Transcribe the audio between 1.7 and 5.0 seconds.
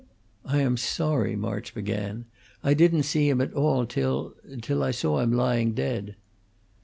began, "I didn't see him at all till till I